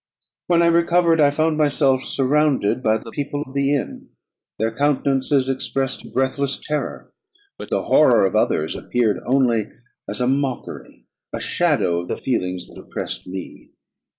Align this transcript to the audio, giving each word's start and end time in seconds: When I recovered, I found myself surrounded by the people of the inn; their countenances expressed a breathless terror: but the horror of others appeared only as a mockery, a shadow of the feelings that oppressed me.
When 0.47 0.63
I 0.63 0.65
recovered, 0.65 1.21
I 1.21 1.29
found 1.29 1.57
myself 1.57 2.03
surrounded 2.03 2.81
by 2.81 2.97
the 2.97 3.11
people 3.11 3.43
of 3.45 3.53
the 3.53 3.75
inn; 3.75 4.09
their 4.57 4.75
countenances 4.75 5.47
expressed 5.47 6.03
a 6.03 6.09
breathless 6.09 6.57
terror: 6.57 7.13
but 7.59 7.69
the 7.69 7.83
horror 7.83 8.25
of 8.25 8.35
others 8.35 8.75
appeared 8.75 9.19
only 9.27 9.67
as 10.09 10.19
a 10.19 10.27
mockery, 10.27 11.05
a 11.31 11.39
shadow 11.39 11.99
of 11.99 12.07
the 12.07 12.17
feelings 12.17 12.65
that 12.65 12.79
oppressed 12.81 13.27
me. 13.27 13.69